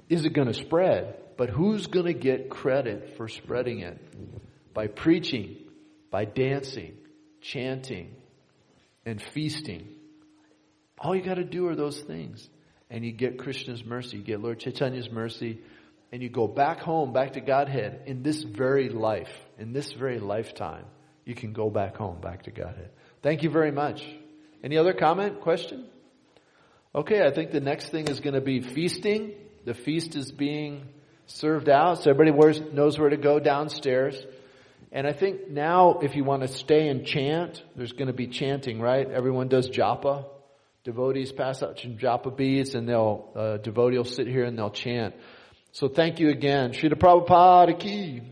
[0.08, 1.14] is it going to spread?
[1.36, 4.00] But who's going to get credit for spreading it?
[4.72, 5.58] By preaching,
[6.10, 6.94] by dancing,
[7.42, 8.16] chanting,
[9.04, 9.86] and feasting.
[10.98, 12.48] All you got to do are those things.
[12.88, 15.60] And you get Krishna's mercy, you get Lord Chaitanya's mercy,
[16.12, 20.18] and you go back home, back to Godhead in this very life, in this very
[20.18, 20.86] lifetime.
[21.24, 22.90] You can go back home, back to Godhead.
[23.22, 24.06] Thank you very much.
[24.62, 25.86] Any other comment, question?
[26.94, 29.32] Okay, I think the next thing is going to be feasting.
[29.64, 30.86] The feast is being
[31.26, 34.16] served out, so everybody knows where to go downstairs.
[34.92, 38.28] And I think now, if you want to stay and chant, there's going to be
[38.28, 39.10] chanting, right?
[39.10, 40.26] Everyone does japa.
[40.84, 44.70] Devotees pass out some japa beads, and they'll uh, devotee will sit here and they'll
[44.70, 45.14] chant.
[45.72, 46.72] So thank you again.
[46.72, 48.22] Srila Prabhupada ki.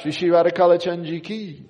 [0.00, 1.60] Shri Shri Radhakalachandji ki.